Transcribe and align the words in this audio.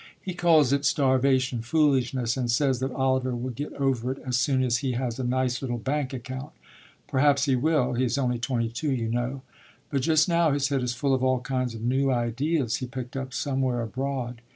He 0.19 0.33
calls 0.33 0.73
it 0.73 0.83
'starvation 0.83 1.61
foolishness,' 1.61 2.35
and 2.35 2.49
says 2.49 2.79
that 2.79 2.89
Oliver 2.93 3.35
will 3.35 3.51
get 3.51 3.71
over 3.73 4.11
it 4.11 4.17
as 4.25 4.35
soon 4.35 4.63
as 4.63 4.77
he 4.79 4.93
has 4.93 5.19
a 5.19 5.23
nice 5.23 5.61
little 5.61 5.77
bank 5.77 6.11
account. 6.11 6.53
Perhaps 7.07 7.45
he 7.45 7.55
will 7.55 7.93
he 7.93 8.05
is 8.05 8.17
only 8.17 8.39
twenty 8.39 8.69
two, 8.69 8.91
you 8.91 9.09
know 9.09 9.43
but 9.91 10.01
just 10.01 10.27
now 10.27 10.53
his 10.53 10.69
head 10.69 10.81
is 10.81 10.95
full 10.95 11.13
of 11.13 11.23
all 11.23 11.39
kinds 11.41 11.75
of 11.75 11.83
new 11.83 12.09
ideas 12.09 12.77
he 12.77 12.87
picked 12.87 13.15
up 13.15 13.31
somewhere 13.31 13.81
abroad. 13.83 14.41